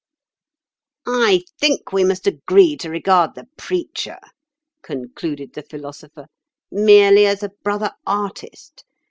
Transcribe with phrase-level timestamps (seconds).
[1.05, 4.17] '""I think we must agree to regard the preacher,"
[4.81, 6.25] concluded the Philosopher,
[6.71, 8.83] "merely as a brother artist.